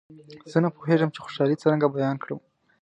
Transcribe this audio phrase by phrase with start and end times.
[0.51, 2.39] زه نه پوهېږم چې خوشالي څرنګه بیان کړم.